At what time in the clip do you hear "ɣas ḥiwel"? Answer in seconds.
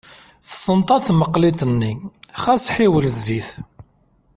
2.43-3.05